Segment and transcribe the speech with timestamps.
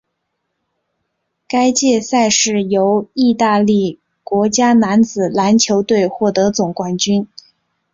[1.47, 7.27] 该届赛事由义大利国家男子篮球队获得总冠军。